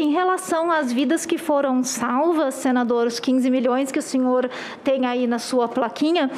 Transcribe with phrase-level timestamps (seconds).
[0.00, 4.50] Em relação às vidas que foram salvas, senador, os 15 milhões que o senhor
[4.82, 6.30] tem aí na sua plaquinha,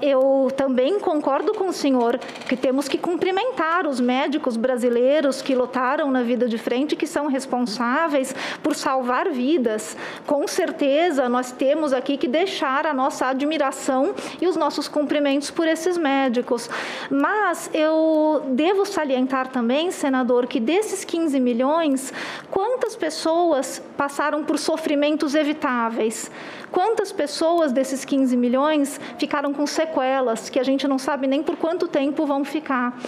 [0.00, 2.18] eu também concordo com o senhor
[2.48, 7.26] que temos que cumprimentar os médicos brasileiros que lutaram na vida de frente, que são
[7.26, 9.96] responsáveis por salvar vidas.
[10.26, 15.66] Com certeza, nós temos aqui que deixar a nossa admiração e os nossos cumprimentos por
[15.68, 16.68] esses médicos.
[17.10, 22.12] Mas eu devo salientar também, senador, que desses 15 milhões,
[22.52, 26.30] Quantas pessoas passaram por sofrimentos evitáveis?
[26.72, 31.54] Quantas pessoas desses 15 milhões ficaram com sequelas que a gente não sabe nem por
[31.56, 32.98] quanto tempo vão ficar?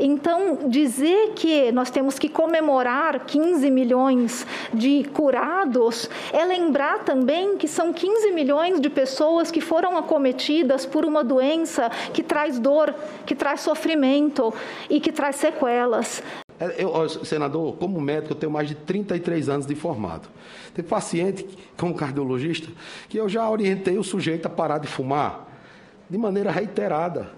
[0.00, 7.68] Então, dizer que nós temos que comemorar 15 milhões de curados é lembrar também que
[7.68, 12.92] são 15 milhões de pessoas que foram acometidas por uma doença que traz dor,
[13.24, 14.52] que traz sofrimento
[14.90, 16.20] e que traz sequelas.
[16.58, 20.28] É, eu, senador, como médico, eu tenho mais de 33 anos de formado.
[20.72, 22.68] Tem paciente, como cardiologista,
[23.08, 25.48] que eu já orientei o sujeito a parar de fumar
[26.08, 27.32] de maneira reiterada.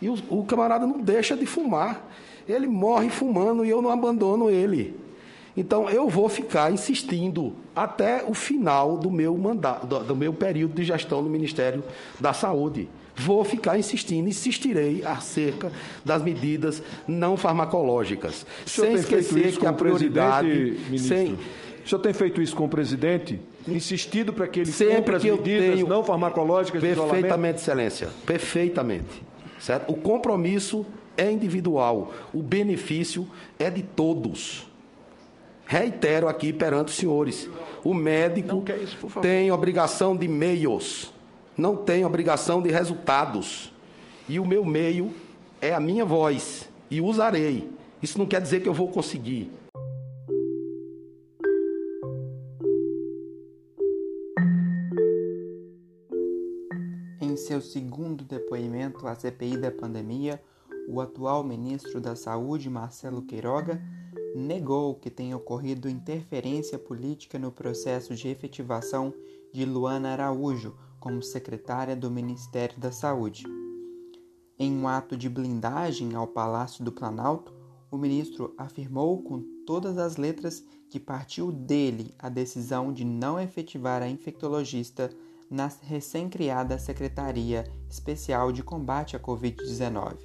[0.00, 2.04] E o, o camarada não deixa de fumar.
[2.48, 4.98] Ele morre fumando e eu não abandono ele.
[5.56, 10.74] Então eu vou ficar insistindo até o final do meu mandato, do, do meu período
[10.74, 11.82] de gestão no Ministério
[12.18, 12.88] da Saúde
[13.18, 15.72] vou ficar insistindo, insistirei acerca
[16.04, 18.46] das medidas não farmacológicas.
[18.64, 20.78] Sem esquecer que a prioridade.
[20.98, 21.34] Sem...
[21.84, 23.40] O senhor tem feito isso com o presidente?
[23.66, 28.08] Insistido para que ele Sempre cumpra as medidas não farmacológicas Perfeitamente, Excelência.
[28.26, 29.22] Perfeitamente.
[29.58, 29.90] Certo?
[29.90, 30.84] O compromisso
[31.16, 32.12] é individual.
[32.32, 33.26] O benefício
[33.58, 34.68] é de todos.
[35.66, 37.48] Reitero aqui perante os senhores.
[37.82, 41.12] O médico isso, tem obrigação de meios
[41.58, 43.74] não tem obrigação de resultados.
[44.28, 45.12] E o meu meio
[45.60, 47.68] é a minha voz e usarei.
[48.00, 49.50] Isso não quer dizer que eu vou conseguir.
[57.20, 60.40] Em seu segundo depoimento à CPI da pandemia,
[60.88, 63.82] o atual ministro da Saúde, Marcelo Queiroga,
[64.36, 69.12] negou que tenha ocorrido interferência política no processo de efetivação
[69.52, 73.44] de Luana Araújo como secretária do Ministério da Saúde.
[74.58, 77.52] Em um ato de blindagem ao Palácio do Planalto,
[77.90, 84.02] o ministro afirmou com todas as letras que partiu dele a decisão de não efetivar
[84.02, 85.10] a infectologista
[85.50, 90.16] na recém-criada Secretaria Especial de Combate à Covid-19.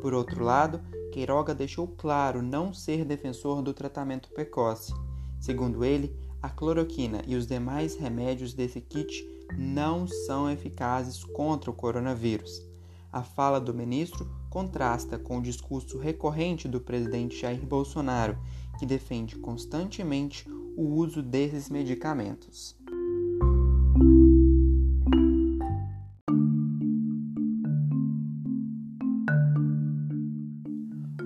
[0.00, 0.80] Por outro lado,
[1.12, 4.92] Queiroga deixou claro não ser defensor do tratamento precoce.
[5.40, 11.74] Segundo ele, a cloroquina e os demais remédios desse kit não são eficazes contra o
[11.74, 12.66] coronavírus.
[13.12, 18.38] A fala do ministro contrasta com o discurso recorrente do presidente Jair Bolsonaro,
[18.78, 22.76] que defende constantemente o uso desses medicamentos.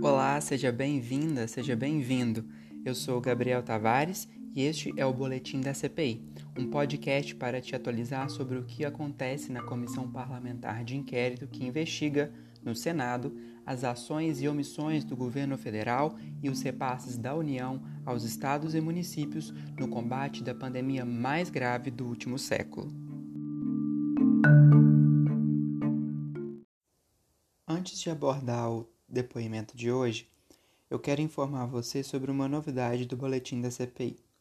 [0.01, 2.45] Olá, seja bem-vinda, seja bem-vindo.
[2.85, 6.23] Eu sou Gabriel Tavares e este é o Boletim da CPI,
[6.59, 11.65] um podcast para te atualizar sobre o que acontece na Comissão Parlamentar de Inquérito que
[11.65, 12.31] investiga,
[12.63, 18.25] no Senado, as ações e omissões do governo federal e os repasses da União aos
[18.25, 22.93] estados e municípios no combate da pandemia mais grave do último século.
[27.67, 30.29] Antes de abordar o depoimento de hoje,
[30.91, 34.32] eu quero informar você sobre uma novidade do boletim da CPI.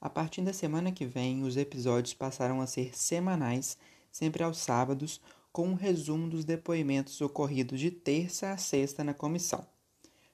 [0.00, 3.76] A partir da semana que vem, os episódios passarão a ser semanais,
[4.10, 5.20] sempre aos sábados,
[5.52, 9.66] com um resumo dos depoimentos ocorridos de terça a sexta na comissão.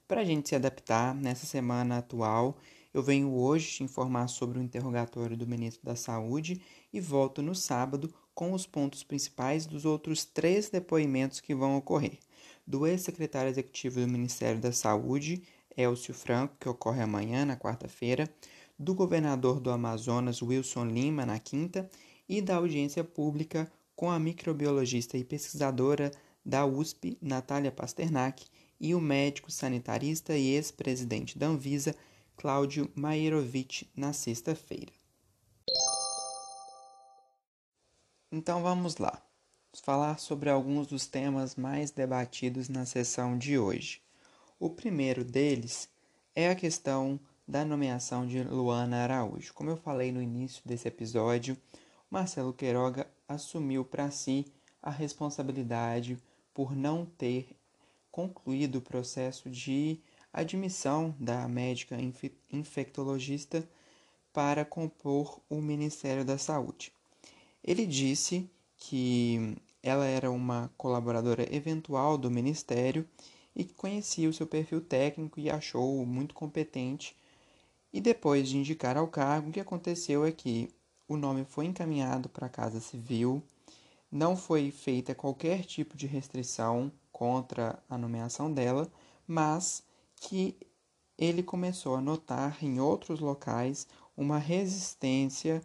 [0.06, 2.56] Para a gente se adaptar, nessa semana atual,
[2.94, 6.62] eu venho hoje te informar sobre o interrogatório do ministro da Saúde
[6.93, 12.19] e volto no sábado com os pontos principais dos outros três depoimentos que vão ocorrer.
[12.65, 15.43] Do ex-secretário executivo do Ministério da Saúde,
[15.77, 18.33] Elcio Franco, que ocorre amanhã, na quarta-feira,
[18.79, 21.89] do governador do Amazonas Wilson Lima na quinta
[22.28, 26.11] e da audiência pública com a microbiologista e pesquisadora
[26.45, 28.45] da USP Natália Pasternak
[28.78, 31.95] e o médico sanitarista e ex-presidente da Anvisa
[32.37, 34.93] Cláudio Maierovitch na sexta-feira.
[38.31, 39.22] Então vamos lá,
[39.72, 44.03] vamos falar sobre alguns dos temas mais debatidos na sessão de hoje.
[44.61, 45.89] O primeiro deles
[46.34, 49.54] é a questão da nomeação de Luana Araújo.
[49.54, 51.57] Como eu falei no início desse episódio,
[52.10, 54.47] Marcelo Queiroga assumiu para si
[54.83, 56.19] a responsabilidade
[56.53, 57.57] por não ter
[58.10, 60.01] concluído o processo de
[60.33, 61.97] admissão da médica
[62.51, 63.69] infectologista
[64.33, 66.93] para compor o Ministério da Saúde.
[67.63, 73.09] Ele disse que ela era uma colaboradora eventual do Ministério
[73.54, 77.16] e conhecia o seu perfil técnico e achou muito competente.
[77.97, 80.69] E depois de indicar ao cargo, o que aconteceu é que
[81.09, 83.43] o nome foi encaminhado para a Casa Civil,
[84.13, 88.87] não foi feita qualquer tipo de restrição contra a nomeação dela,
[89.27, 89.83] mas
[90.16, 90.54] que
[91.16, 95.63] ele começou a notar em outros locais uma resistência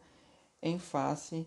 [0.63, 1.45] em face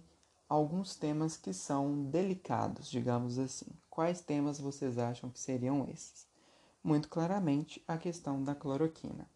[0.50, 3.68] a alguns temas que são delicados, digamos assim.
[3.88, 6.26] Quais temas vocês acham que seriam esses?
[6.82, 9.26] Muito claramente a questão da cloroquina,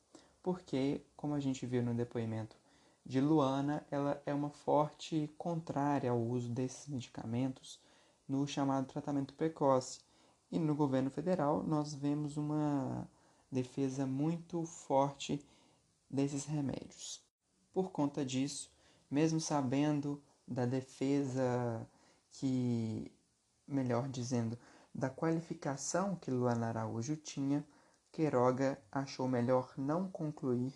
[0.43, 2.56] porque, como a gente viu no depoimento
[3.05, 7.81] de Luana, ela é uma forte contrária ao uso desses medicamentos
[8.29, 10.00] no chamado tratamento precoce.
[10.49, 13.05] E no governo federal nós vemos uma
[13.50, 15.44] defesa muito forte
[16.09, 17.21] desses remédios.
[17.75, 18.71] Por conta disso,
[19.11, 21.85] mesmo sabendo da defesa
[22.31, 23.11] que,
[23.67, 24.56] melhor dizendo,
[24.94, 27.67] da qualificação que Luana Araújo tinha,
[28.12, 30.73] Queiroga achou melhor não concluir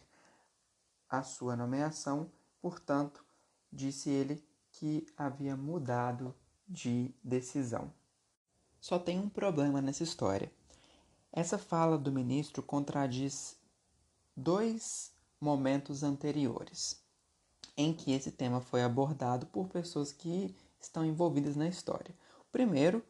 [1.12, 2.32] a sua nomeação,
[2.62, 3.22] portanto,
[3.70, 6.34] disse ele que havia mudado
[6.66, 7.92] de decisão.
[8.80, 10.50] Só tem um problema nessa história.
[11.30, 13.58] Essa fala do ministro contradiz
[14.34, 16.98] dois momentos anteriores
[17.76, 22.14] em que esse tema foi abordado por pessoas que estão envolvidas na história.
[22.40, 23.04] O primeiro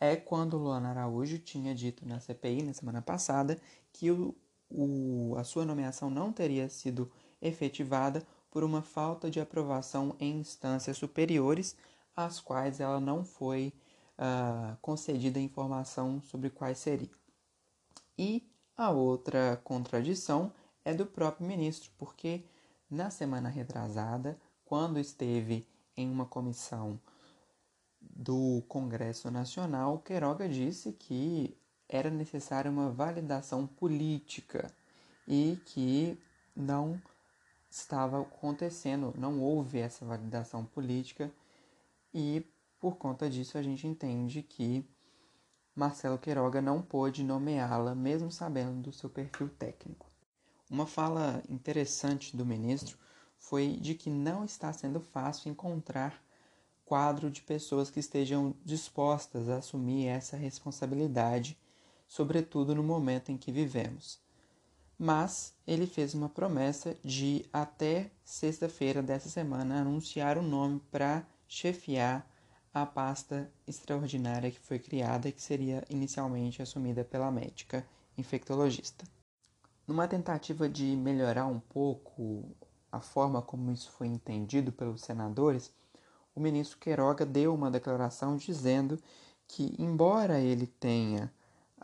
[0.00, 3.60] é quando Luana Araújo tinha dito na CPI na semana passada
[3.92, 4.34] que o,
[4.68, 7.10] o, a sua nomeação não teria sido
[7.44, 11.76] efetivada por uma falta de aprovação em instâncias superiores,
[12.16, 13.72] às quais ela não foi
[14.18, 17.10] uh, concedida informação sobre quais seriam.
[18.18, 20.52] E a outra contradição
[20.84, 22.44] é do próprio ministro, porque
[22.90, 25.66] na semana retrasada, quando esteve
[25.96, 26.98] em uma comissão
[28.00, 31.56] do Congresso Nacional, Queiroga disse que
[31.88, 34.70] era necessária uma validação política
[35.26, 36.18] e que
[36.54, 37.00] não
[37.76, 41.30] estava acontecendo, não houve essa validação política
[42.12, 42.46] e
[42.78, 44.88] por conta disso a gente entende que
[45.74, 50.06] Marcelo Queiroga não pôde nomeá-la, mesmo sabendo do seu perfil técnico.
[50.70, 52.96] Uma fala interessante do ministro
[53.38, 56.22] foi de que não está sendo fácil encontrar
[56.84, 61.58] quadro de pessoas que estejam dispostas a assumir essa responsabilidade,
[62.06, 64.23] sobretudo no momento em que vivemos.
[64.98, 71.26] Mas ele fez uma promessa de até sexta-feira dessa semana anunciar o um nome para
[71.48, 72.28] chefiar
[72.72, 77.86] a pasta extraordinária que foi criada, que seria inicialmente assumida pela médica
[78.18, 79.04] infectologista.
[79.86, 82.44] Numa tentativa de melhorar um pouco
[82.90, 85.72] a forma como isso foi entendido pelos senadores,
[86.34, 88.98] o ministro Queiroga deu uma declaração dizendo
[89.46, 91.32] que, embora ele tenha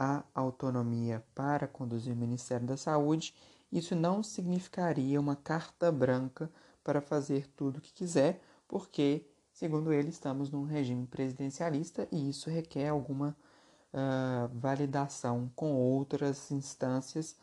[0.01, 3.35] a autonomia para conduzir o Ministério da Saúde,
[3.71, 6.51] isso não significaria uma carta branca
[6.83, 9.25] para fazer tudo o que quiser, porque
[9.61, 13.37] Segundo ele, estamos num regime presidencialista e isso requer alguma
[13.93, 17.37] uh, validação com outras instâncias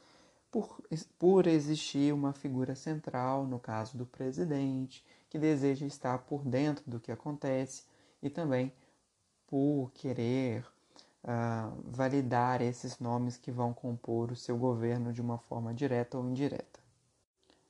[0.49, 0.81] por,
[1.19, 6.99] por existir uma figura central, no caso do presidente, que deseja estar por dentro do
[6.99, 7.83] que acontece
[8.19, 8.73] e também
[9.45, 10.65] por querer
[11.27, 16.27] uh, validar esses nomes que vão compor o seu governo de uma forma direta ou
[16.27, 16.79] indireta.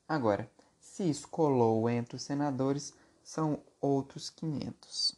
[0.07, 0.49] Agora,
[0.79, 5.17] se isso colou entre os senadores, são outros 500.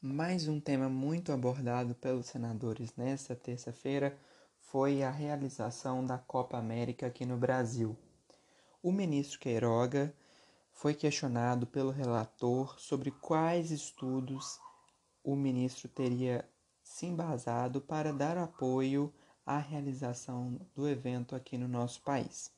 [0.00, 4.18] Mais um tema muito abordado pelos senadores nesta terça-feira
[4.58, 7.96] foi a realização da Copa América aqui no Brasil.
[8.82, 10.12] O ministro Queiroga
[10.72, 14.58] foi questionado pelo relator sobre quais estudos
[15.22, 16.48] o ministro teria
[16.82, 19.12] se embasado para dar apoio
[19.46, 22.50] a realização do evento aqui no nosso país.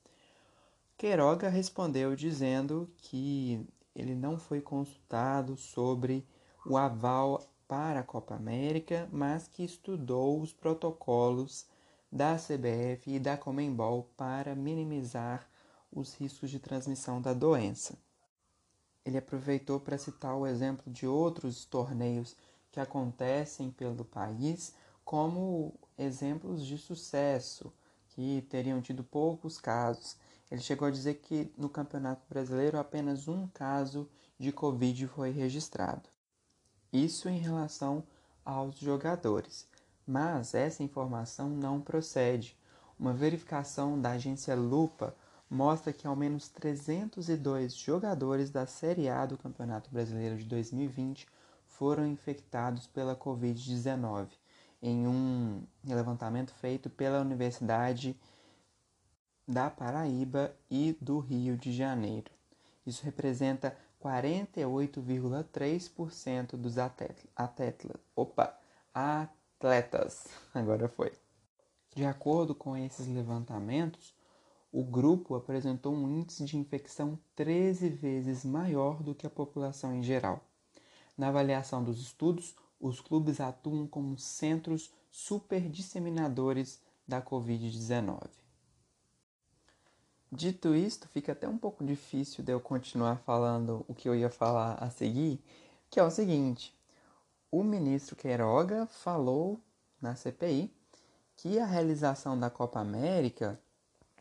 [0.96, 6.26] Queiroga respondeu dizendo que ele não foi consultado sobre
[6.66, 11.66] o aval para a Copa América, mas que estudou os protocolos
[12.10, 15.48] da CBF e da Comembol para minimizar
[15.90, 17.98] os riscos de transmissão da doença.
[19.04, 22.34] Ele aproveitou para citar o exemplo de outros torneios
[22.72, 27.72] que acontecem pelo país, como exemplos de sucesso
[28.08, 30.16] que teriam tido poucos casos.
[30.50, 34.08] Ele chegou a dizer que no Campeonato Brasileiro apenas um caso
[34.38, 36.08] de Covid foi registrado.
[36.92, 38.04] Isso em relação
[38.44, 39.66] aos jogadores.
[40.06, 42.56] Mas essa informação não procede.
[42.98, 45.16] Uma verificação da agência Lupa
[45.54, 51.26] mostra que ao menos 302 jogadores da Série A do Campeonato Brasileiro de 2020
[51.64, 54.28] foram infectados pela Covid-19
[54.82, 58.18] em um levantamento feito pela Universidade
[59.46, 62.30] da Paraíba e do Rio de Janeiro.
[62.84, 67.24] Isso representa 48,3% dos atletas.
[68.14, 68.54] Opa,
[68.92, 70.26] atletas.
[70.52, 71.12] Agora foi.
[71.94, 74.13] De acordo com esses levantamentos,
[74.74, 80.02] o grupo apresentou um índice de infecção 13 vezes maior do que a população em
[80.02, 80.44] geral.
[81.16, 88.26] Na avaliação dos estudos, os clubes atuam como centros superdisseminadores da Covid-19.
[90.32, 94.28] Dito isto, fica até um pouco difícil de eu continuar falando o que eu ia
[94.28, 95.40] falar a seguir,
[95.88, 96.74] que é o seguinte:
[97.48, 99.60] o ministro Queiroga falou
[100.02, 100.74] na CPI
[101.36, 103.56] que a realização da Copa América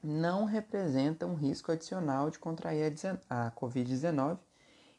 [0.04, 2.94] não representa um risco adicional de contrair
[3.30, 4.38] a Covid-19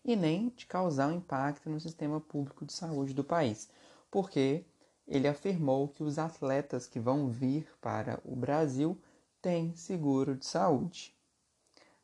[0.05, 3.69] e nem de causar um impacto no sistema público de saúde do país,
[4.11, 4.65] porque
[5.07, 8.99] ele afirmou que os atletas que vão vir para o Brasil
[9.43, 11.15] têm seguro de saúde.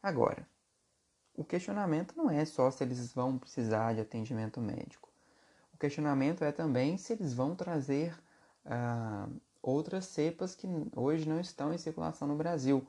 [0.02, 0.46] Agora,
[1.34, 5.10] o questionamento não é só se eles vão precisar de atendimento médico.
[5.72, 8.14] O questionamento é também se eles vão trazer
[8.66, 12.86] uh, outras cepas que hoje não estão em circulação no Brasil.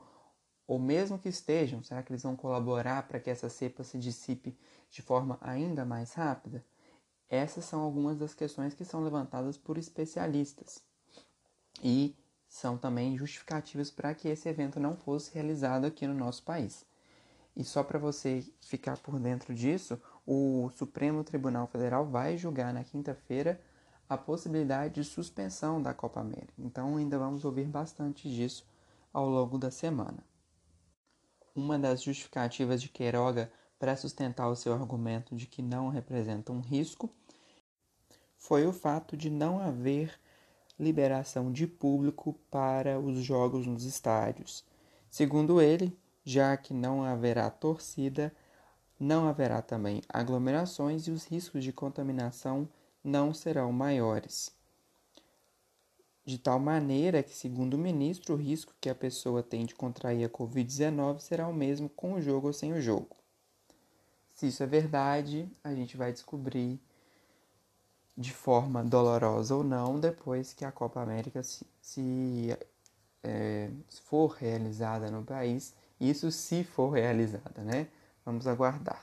[0.66, 4.56] Ou mesmo que estejam, será que eles vão colaborar para que essa cepa se dissipe
[4.90, 6.64] de forma ainda mais rápida?
[7.28, 10.82] Essas são algumas das questões que são levantadas por especialistas
[11.82, 12.14] e
[12.46, 16.84] são também justificativas para que esse evento não fosse realizado aqui no nosso país.
[17.56, 22.84] E só para você ficar por dentro disso, o Supremo Tribunal Federal vai julgar na
[22.84, 23.60] quinta-feira
[24.12, 26.52] a possibilidade de suspensão da Copa América.
[26.58, 28.66] Então ainda vamos ouvir bastante disso
[29.10, 30.22] ao longo da semana.
[31.54, 36.60] Uma das justificativas de Queiroga para sustentar o seu argumento de que não representa um
[36.60, 37.10] risco
[38.36, 40.20] foi o fato de não haver
[40.78, 44.62] liberação de público para os jogos nos estádios.
[45.10, 48.30] Segundo ele, já que não haverá torcida,
[49.00, 52.68] não haverá também aglomerações e os riscos de contaminação
[53.02, 54.50] não serão maiores.
[56.24, 60.24] De tal maneira que, segundo o ministro, o risco que a pessoa tem de contrair
[60.24, 63.16] a Covid-19 será o mesmo com o jogo ou sem o jogo.
[64.34, 66.80] Se isso é verdade, a gente vai descobrir
[68.16, 72.56] de forma dolorosa ou não, depois que a Copa América se, se
[73.22, 73.70] é,
[74.04, 77.88] for realizada no país, isso se for realizada, né?
[78.24, 79.02] Vamos aguardar.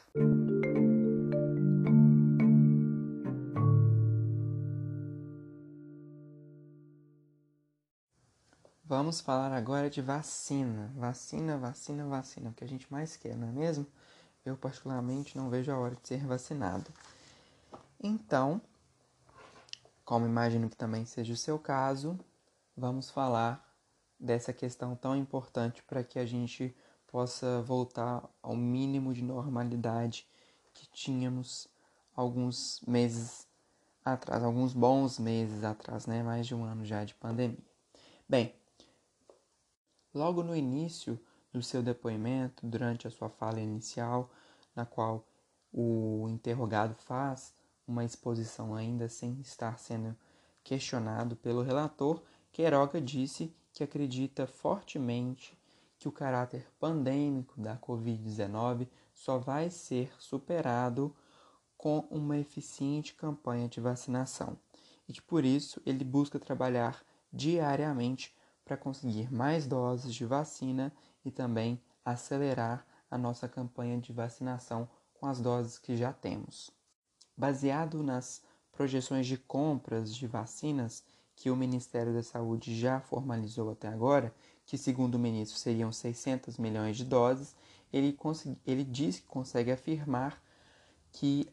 [9.09, 10.93] Vamos falar agora de vacina.
[10.95, 12.51] Vacina, vacina, vacina.
[12.51, 13.87] O que a gente mais quer, não é mesmo?
[14.45, 16.93] Eu, particularmente, não vejo a hora de ser vacinado.
[17.99, 18.61] Então,
[20.05, 22.19] como imagino que também seja o seu caso,
[22.77, 23.67] vamos falar
[24.19, 30.27] dessa questão tão importante para que a gente possa voltar ao mínimo de normalidade
[30.71, 31.67] que tínhamos
[32.15, 33.47] alguns meses
[34.05, 36.21] atrás, alguns bons meses atrás, né?
[36.21, 37.57] Mais de um ano já de pandemia.
[38.29, 38.58] Bem,
[40.13, 41.19] logo no início
[41.51, 44.29] do seu depoimento, durante a sua fala inicial,
[44.75, 45.25] na qual
[45.71, 47.53] o interrogado faz
[47.87, 50.15] uma exposição ainda sem estar sendo
[50.63, 55.57] questionado pelo relator, Queiroga disse que acredita fortemente
[55.97, 61.15] que o caráter pandêmico da Covid-19 só vai ser superado
[61.77, 64.57] com uma eficiente campanha de vacinação
[65.07, 68.33] e que por isso ele busca trabalhar diariamente
[68.69, 70.93] para conseguir mais doses de vacina
[71.25, 76.69] e também acelerar a nossa campanha de vacinação com as doses que já temos.
[77.35, 81.03] Baseado nas projeções de compras de vacinas
[81.35, 84.31] que o Ministério da Saúde já formalizou até agora,
[84.67, 87.55] que segundo o ministro seriam 600 milhões de doses,
[87.91, 88.15] ele,
[88.67, 90.39] ele diz que consegue afirmar
[91.11, 91.51] que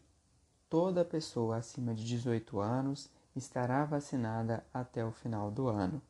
[0.69, 6.03] toda pessoa acima de 18 anos estará vacinada até o final do ano.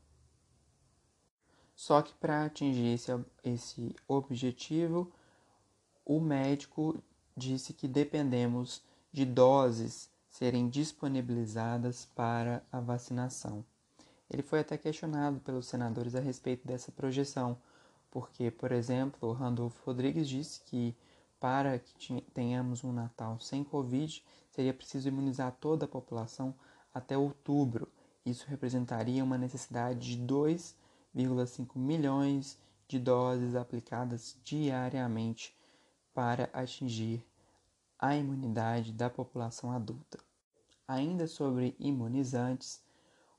[1.77, 3.13] Só que para atingir esse,
[3.45, 5.13] esse objetivo,
[6.07, 7.01] o médico
[7.37, 13.63] disse que dependemos de doses serem disponibilizadas para a vacinação.
[14.29, 17.59] Ele foi até questionado pelos senadores a respeito dessa projeção,
[18.11, 20.97] porque, por exemplo, Randolfo Rodrigues disse que
[21.39, 26.55] para que tenhamos um Natal sem Covid, seria preciso imunizar toda a população
[26.93, 27.87] até outubro.
[28.25, 30.17] Isso representaria uma necessidade de
[31.17, 35.57] 2,5 milhões de doses aplicadas diariamente
[36.13, 37.25] para atingir
[37.99, 40.19] a imunidade da população adulta.
[40.87, 42.83] Ainda sobre imunizantes,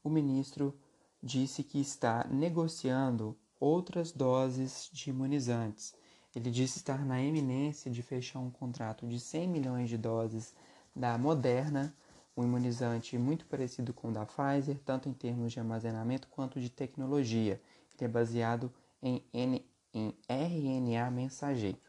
[0.03, 0.77] o ministro
[1.22, 5.93] disse que está negociando outras doses de imunizantes.
[6.36, 10.53] Ele disse estar na eminência de fechar um contrato de 100 milhões de doses
[10.96, 11.96] da Moderna,
[12.38, 16.70] um imunizante muito parecido com o da Pfizer, tanto em termos de armazenamento quanto de
[16.70, 17.60] tecnologia.
[17.96, 21.79] Ele é baseado em, N, em RNA mensageiro.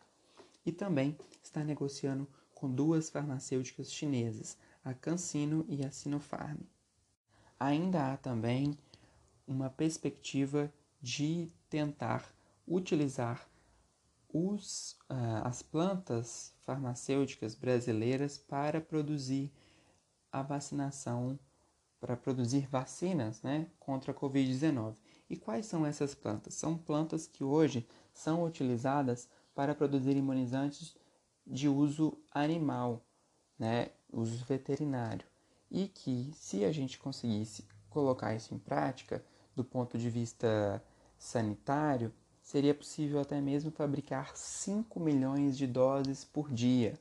[0.65, 6.59] E também está negociando com duas farmacêuticas chinesas, a CanSino e a Sinopharm.
[7.61, 8.79] Ainda há também
[9.47, 12.27] uma perspectiva de tentar
[12.67, 13.47] utilizar
[14.33, 19.51] os, uh, as plantas farmacêuticas brasileiras para produzir
[20.33, 21.39] a vacinação,
[22.01, 24.95] para produzir vacinas né, contra a Covid-19.
[25.29, 26.55] E quais são essas plantas?
[26.55, 30.97] São plantas que hoje são utilizadas para produzir imunizantes
[31.47, 33.05] de uso animal,
[33.59, 35.27] né, uso veterinário.
[35.71, 40.83] E que, se a gente conseguisse colocar isso em prática, do ponto de vista
[41.19, 46.99] sanitário, seria possível até mesmo fabricar 5 milhões de doses por dia.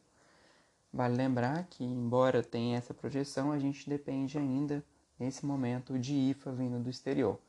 [0.98, 4.84] Vale lembrar que, embora tenha essa projeção, a gente depende ainda,
[5.20, 7.40] nesse momento, de IFA vindo do exterior.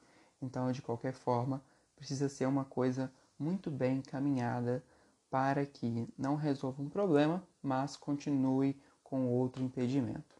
[0.42, 1.64] Então, de qualquer forma,
[1.96, 4.84] precisa ser uma coisa muito bem encaminhada
[5.30, 10.36] para que não resolva um problema, mas continue com outro impedimento.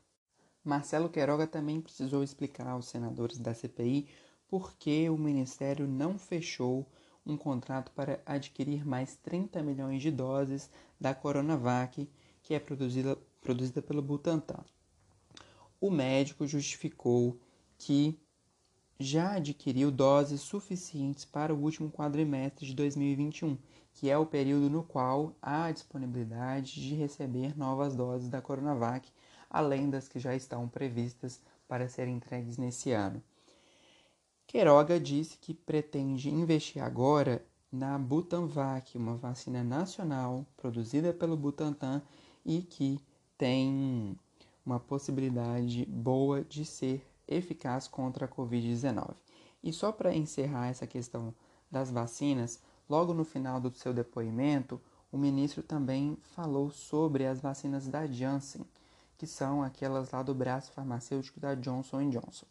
[0.62, 4.06] Marcelo Queiroga também precisou explicar aos senadores da CPI
[4.46, 6.86] por que o Ministério não fechou
[7.24, 10.68] um contrato para adquirir mais 30 milhões de doses
[11.00, 12.06] da Coronavac,
[12.48, 14.64] que é produzida, produzida pelo Butantan.
[15.78, 17.38] O médico justificou
[17.76, 18.18] que
[18.98, 23.58] já adquiriu doses suficientes para o último quadrimestre de 2021,
[23.92, 29.06] que é o período no qual há disponibilidade de receber novas doses da Coronavac,
[29.50, 33.22] além das que já estão previstas para serem entregues nesse ano.
[34.46, 42.00] Queiroga disse que pretende investir agora na Butanvac, uma vacina nacional produzida pelo Butantan
[42.48, 42.98] e que
[43.36, 44.18] tem
[44.64, 49.14] uma possibilidade boa de ser eficaz contra a Covid-19.
[49.62, 51.34] E só para encerrar essa questão
[51.70, 52.58] das vacinas,
[52.88, 54.80] logo no final do seu depoimento,
[55.12, 58.64] o ministro também falou sobre as vacinas da Janssen,
[59.18, 62.46] que são aquelas lá do braço farmacêutico da Johnson Johnson.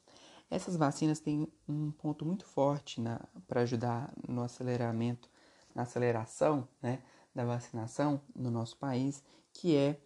[0.50, 3.02] Essas vacinas têm um ponto muito forte
[3.48, 5.28] para ajudar no aceleramento,
[5.74, 7.00] na aceleração né,
[7.38, 9.24] da vacinação no nosso país,
[9.54, 10.00] que é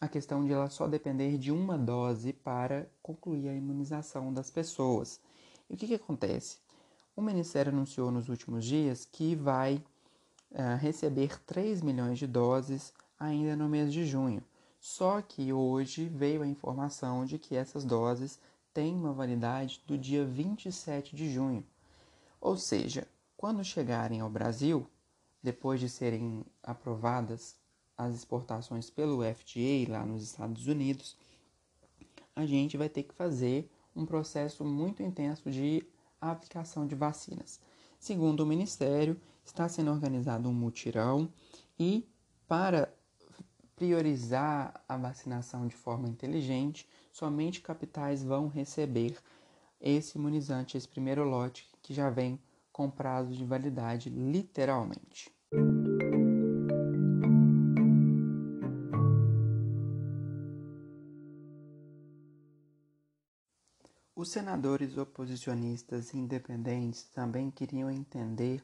[0.00, 5.20] a questão de ela só depender de uma dose para concluir a imunização das pessoas.
[5.70, 6.58] E o que, que acontece?
[7.14, 9.76] O Ministério anunciou nos últimos dias que vai
[10.50, 14.42] uh, receber 3 milhões de doses ainda no mês de junho.
[14.80, 18.40] Só que hoje veio a informação de que essas doses
[18.74, 21.64] tem uma validade do dia 27 de junho.
[22.40, 24.84] Ou seja, quando chegarem ao Brasil,
[25.42, 27.56] depois de serem aprovadas
[27.96, 31.16] as exportações pelo FDA lá nos Estados Unidos,
[32.34, 35.84] a gente vai ter que fazer um processo muito intenso de
[36.20, 37.60] aplicação de vacinas.
[37.98, 41.28] Segundo o Ministério, está sendo organizado um mutirão
[41.78, 42.06] e,
[42.48, 42.92] para
[43.76, 49.16] priorizar a vacinação de forma inteligente, somente capitais vão receber
[49.80, 52.40] esse imunizante, esse primeiro lote, que já vem
[52.72, 55.30] com prazo de validade, literalmente.
[64.14, 68.62] Os senadores oposicionistas independentes também queriam entender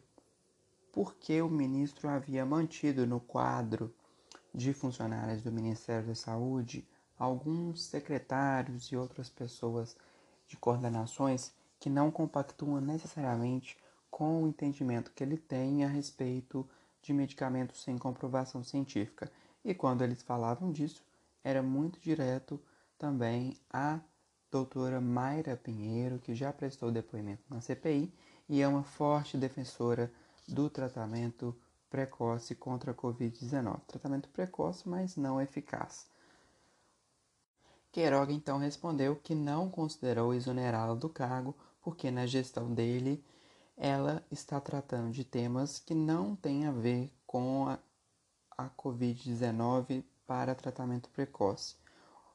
[0.92, 3.92] por que o ministro havia mantido no quadro
[4.54, 6.86] de funcionários do Ministério da Saúde
[7.18, 9.96] alguns secretários e outras pessoas
[10.46, 13.76] de coordenações que não compactuam necessariamente
[14.10, 16.68] com o entendimento que ele tem a respeito
[17.02, 19.30] de medicamentos sem comprovação científica.
[19.64, 21.02] E quando eles falavam disso,
[21.42, 22.60] era muito direto
[22.98, 24.00] também a
[24.50, 28.12] doutora Mayra Pinheiro, que já prestou depoimento na CPI
[28.48, 30.10] e é uma forte defensora
[30.46, 31.54] do tratamento
[31.90, 33.80] precoce contra a Covid-19.
[33.86, 36.06] Tratamento precoce, mas não eficaz.
[37.90, 43.24] Queiroga então respondeu que não considerou exonerá-la do cargo porque na gestão dele
[43.78, 47.78] ela está tratando de temas que não têm a ver com a,
[48.56, 51.76] a Covid-19 para tratamento precoce.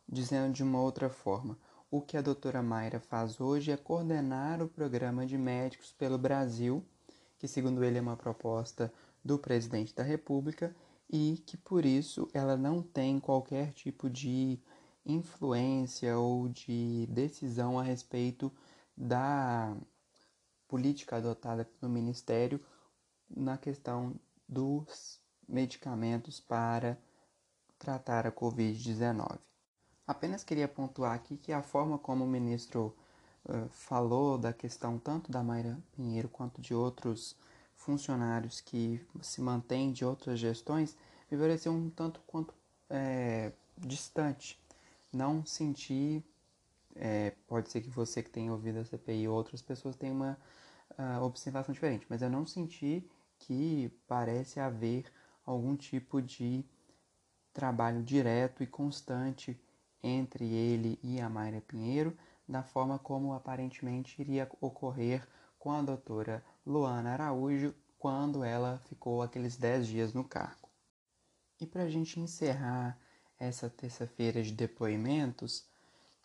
[0.07, 1.57] dizendo de uma outra forma,
[1.91, 6.83] o que a doutora Mayra faz hoje é coordenar o programa de médicos pelo Brasil,
[7.37, 8.91] que, segundo ele, é uma proposta
[9.23, 10.75] do presidente da República
[11.09, 14.59] e que, por isso, ela não tem qualquer tipo de
[15.05, 18.51] influência ou de decisão a respeito
[18.95, 19.75] da
[20.73, 22.59] política adotada pelo Ministério
[23.29, 24.15] na questão
[24.49, 26.97] dos medicamentos para
[27.77, 29.37] tratar a Covid-19.
[30.07, 32.91] Apenas queria pontuar aqui que a forma como o ministro
[33.45, 37.35] uh, falou da questão tanto da Mayra Pinheiro quanto de outros
[37.75, 40.97] funcionários que se mantêm de outras gestões
[41.29, 42.51] me pareceu um tanto quanto
[42.89, 44.59] é, distante.
[45.11, 46.25] Não senti,
[46.95, 50.35] é, pode ser que você que tenha ouvido a CPI ou outras pessoas tenham uma
[50.97, 55.05] uh, observação diferente, mas eu não senti que parece haver
[55.45, 56.65] algum tipo de
[57.53, 59.59] trabalho direto e constante
[60.01, 62.17] entre ele e a Mayra Pinheiro,
[62.47, 65.25] da forma como aparentemente iria ocorrer
[65.57, 70.67] com a doutora Luana Araújo quando ela ficou aqueles 10 dias no cargo.
[71.61, 72.99] E para a gente encerrar
[73.39, 75.65] essa terça-feira de depoimentos,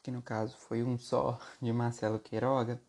[0.03, 2.83] que no caso foi um só de Marcelo Queiroga,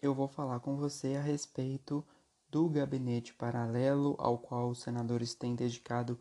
[0.00, 2.04] eu vou falar com você a respeito
[2.50, 6.18] do gabinete paralelo ao qual os senadores têm dedicado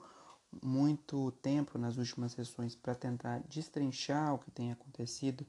[0.64, 5.46] muito tempo nas últimas sessões para tentar destrinchar o que tem acontecido.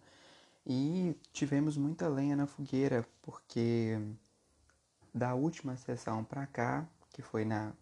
[0.67, 3.99] E tivemos muita lenha na fogueira porque
[5.15, 7.73] da última sessão para cá, que foi na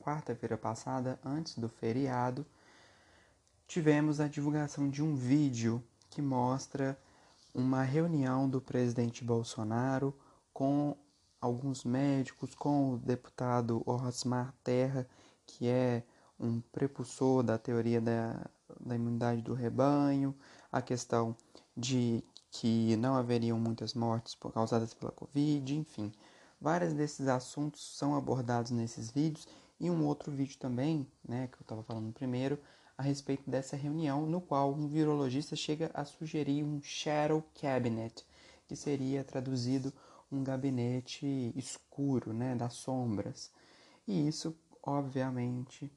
[0.00, 2.46] quarta-feira passada, antes do feriado,
[3.66, 6.98] tivemos a divulgação de um vídeo que mostra
[7.54, 10.16] uma reunião do presidente Bolsonaro
[10.52, 10.96] com
[11.40, 15.08] alguns médicos, com o deputado Osmar Terra,
[15.46, 16.04] que é
[16.38, 18.46] um prepulsor da teoria da,
[18.80, 20.34] da imunidade do rebanho,
[20.70, 21.36] a questão
[21.76, 26.12] de que não haveriam muitas mortes causadas pela Covid, enfim.
[26.60, 29.46] Vários desses assuntos são abordados nesses vídeos
[29.78, 32.58] e um outro vídeo também, né, que eu estava falando primeiro,
[33.00, 38.26] a respeito dessa reunião, no qual um virologista chega a sugerir um shadow cabinet,
[38.68, 39.90] que seria traduzido
[40.30, 43.50] um gabinete escuro, né, das sombras.
[44.06, 45.90] E isso, obviamente,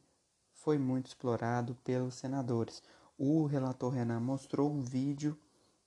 [0.54, 2.82] foi muito explorado pelos senadores.
[3.18, 5.38] O relator Renan mostrou um vídeo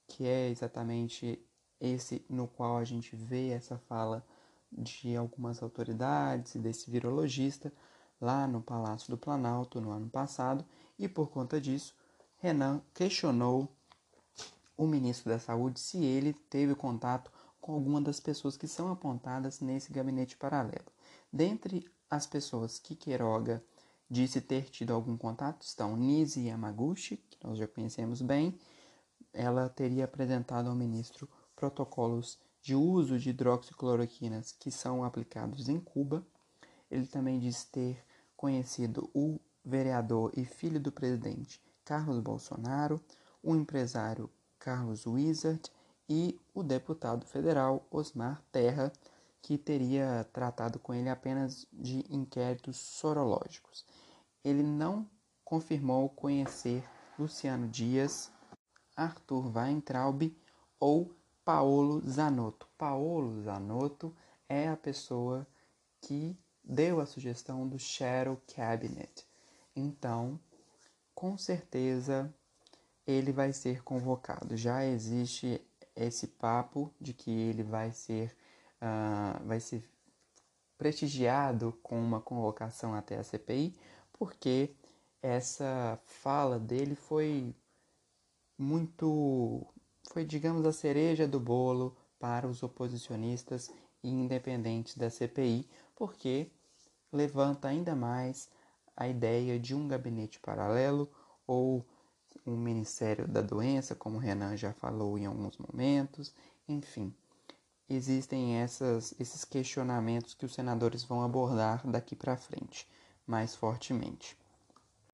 [0.07, 1.43] que é exatamente
[1.81, 4.23] esse no qual a gente vê essa fala
[4.71, 7.73] de algumas autoridades e desse virologista
[8.21, 10.63] lá no Palácio do Planalto no ano passado,
[10.99, 11.95] e por conta disso,
[12.39, 13.69] Renan questionou
[14.77, 17.31] o ministro da Saúde se ele teve contato
[17.61, 20.87] com alguma das pessoas que são apontadas nesse gabinete paralelo.
[21.33, 23.63] Dentre as pessoas que Queiroga
[24.09, 28.57] disse ter tido algum contato estão Nise Yamaguchi, que nós já conhecemos bem,
[29.33, 36.27] ela teria apresentado ao ministro protocolos de uso de hidroxicloroquinas que são aplicados em Cuba.
[36.91, 38.05] Ele também diz ter
[38.37, 43.01] conhecido o vereador e filho do presidente Carlos Bolsonaro,
[43.43, 45.71] o empresário Carlos Wizard
[46.09, 48.93] e o deputado federal Osmar Terra,
[49.43, 53.85] que teria tratado com ele apenas de inquéritos sorológicos.
[54.45, 55.09] Ele não
[55.45, 56.83] confirmou conhecer
[57.19, 58.31] Luciano Dias,
[58.97, 60.33] Arthur Weintraub
[60.79, 62.67] ou Paolo Zanotto.
[62.79, 64.15] Paolo Zanotto
[64.49, 65.47] é a pessoa
[66.01, 69.26] que deu a sugestão do Shadow Cabinet.
[69.77, 70.41] Então,
[71.15, 72.33] com certeza
[73.07, 74.57] ele vai ser convocado.
[74.57, 75.61] Já existe
[75.95, 78.37] esse papo de que ele vai ser,
[78.83, 79.89] uh, vai ser
[80.77, 83.79] prestigiado com uma convocação até a CPI,
[84.13, 84.75] porque
[85.23, 87.55] essa fala dele foi
[88.59, 89.67] muito
[90.11, 93.71] foi, digamos, a cereja do bolo para os oposicionistas
[94.03, 96.51] e independentes da CPI, porque
[97.13, 98.49] levanta ainda mais
[98.97, 101.11] a ideia de um gabinete paralelo
[101.47, 101.87] ou
[102.47, 106.33] um Ministério da Doença, como Renan já falou em alguns momentos,
[106.69, 107.13] enfim.
[107.89, 112.89] Existem essas, esses questionamentos que os senadores vão abordar daqui para frente,
[113.27, 114.37] mais fortemente.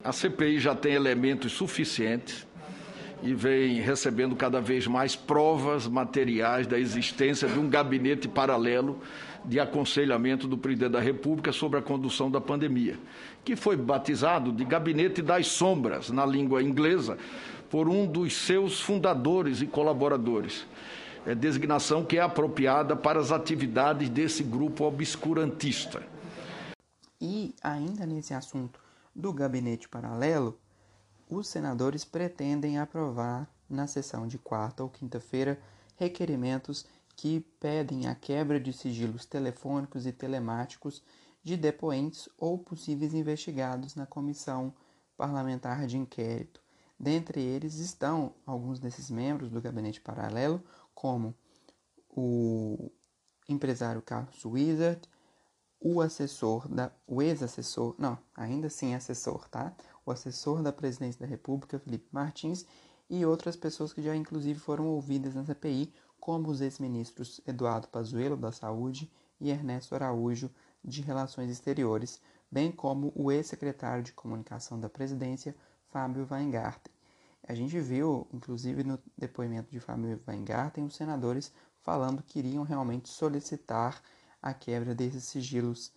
[0.02, 2.46] A CPI já tem elementos suficientes
[3.22, 9.00] e vem recebendo cada vez mais provas materiais da existência de um gabinete paralelo
[9.44, 12.98] de aconselhamento do presidente da República sobre a condução da pandemia,
[13.44, 17.18] que foi batizado de Gabinete das Sombras, na língua inglesa,
[17.70, 20.66] por um dos seus fundadores e colaboradores.
[21.24, 26.02] É designação que é apropriada para as atividades desse grupo obscurantista.
[27.20, 28.80] E ainda nesse assunto
[29.14, 30.58] do gabinete paralelo,
[31.30, 35.58] os senadores pretendem aprovar na sessão de quarta ou quinta-feira
[35.96, 36.84] requerimentos
[37.22, 41.00] que pedem a quebra de sigilos telefônicos e telemáticos
[41.40, 44.74] de depoentes ou possíveis investigados na comissão
[45.16, 46.60] parlamentar de inquérito.
[46.98, 50.60] Dentre eles estão alguns desses membros do gabinete paralelo,
[50.92, 51.32] como
[52.10, 52.90] o
[53.48, 55.08] empresário Carlos Wizard,
[55.78, 59.72] o assessor da o ex-assessor, não, ainda assim assessor, tá?
[60.04, 62.66] O assessor da Presidência da República, Felipe Martins,
[63.08, 68.36] e outras pessoas que já inclusive foram ouvidas na CPI, como os ex-ministros Eduardo Pazuello
[68.36, 70.48] da Saúde e Ernesto Araújo
[70.84, 75.52] de Relações Exteriores, bem como o ex-secretário de Comunicação da Presidência,
[75.88, 76.94] Fábio Weingarten.
[77.42, 83.08] A gente viu, inclusive no depoimento de Fábio Weingarten, os senadores falando que iriam realmente
[83.08, 84.00] solicitar
[84.40, 85.92] a quebra desses sigilos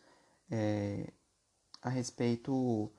[0.49, 1.13] é,
[1.83, 2.91] a respeito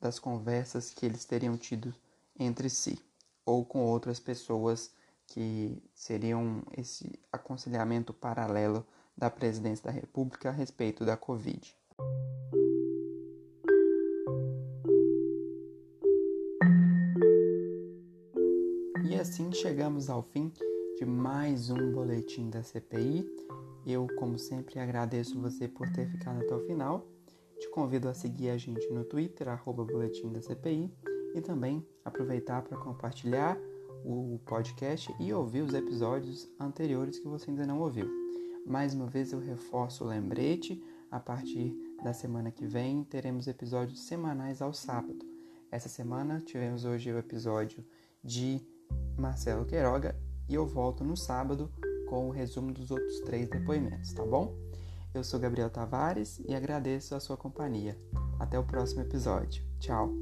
[0.00, 1.94] das conversas que eles teriam tido
[2.36, 2.98] entre si
[3.46, 4.90] ou com outras pessoas
[5.32, 11.74] que seriam esse aconselhamento paralelo da presidência da República a respeito da Covid.
[19.08, 20.52] E assim chegamos ao fim
[20.98, 23.26] de mais um boletim da CPI.
[23.86, 27.06] Eu, como sempre, agradeço você por ter ficado até o final.
[27.58, 30.92] Te convido a seguir a gente no Twitter, arroba boletim da CPI,
[31.34, 33.56] e também aproveitar para compartilhar
[34.04, 38.08] o podcast e ouvir os episódios anteriores que você ainda não ouviu.
[38.66, 44.00] Mais uma vez eu reforço o lembrete, a partir da semana que vem teremos episódios
[44.00, 45.24] semanais ao sábado.
[45.70, 47.84] Essa semana tivemos hoje o episódio
[48.22, 48.60] de
[49.18, 50.16] Marcelo Queiroga
[50.48, 51.70] e eu volto no sábado
[52.08, 54.54] com o resumo dos outros três depoimentos, tá bom?
[55.14, 57.98] Eu sou Gabriel Tavares e agradeço a sua companhia.
[58.38, 59.62] Até o próximo episódio.
[59.78, 60.21] Tchau!